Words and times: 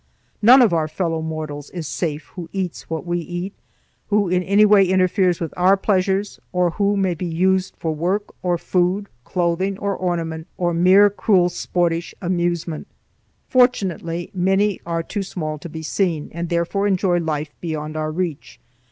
None 0.41 0.63
of 0.63 0.73
our 0.73 0.87
fellow 0.87 1.21
mortals 1.21 1.69
is 1.69 1.87
safe 1.87 2.25
who 2.33 2.49
eats 2.51 2.89
what 2.89 3.05
we 3.05 3.19
eat, 3.19 3.53
who 4.07 4.29
in 4.29 4.41
any 4.41 4.65
way 4.65 4.83
interferes 4.83 5.39
with 5.39 5.53
our 5.55 5.77
pleasures, 5.77 6.39
or 6.51 6.71
who 6.71 6.97
may 6.97 7.13
be 7.13 7.27
used 7.27 7.75
for 7.77 7.93
work 7.93 8.33
or 8.41 8.57
food, 8.57 9.09
clothing 9.23 9.77
or 9.77 9.95
ornament, 9.95 10.47
or 10.57 10.73
mere 10.73 11.11
cruel, 11.11 11.49
sportish 11.49 12.15
amusement. 12.19 12.87
Fortunately 13.47 14.31
many 14.33 14.81
are 14.87 15.03
too 15.03 15.21
small 15.21 15.59
to 15.59 15.69
be 15.69 15.83
seen, 15.83 16.31
and 16.31 16.49
therefore 16.49 16.87
enjoy 16.87 17.19
life 17.19 17.53
beyond 17.61 17.95
our 17.95 18.09
reach. 18.11 18.59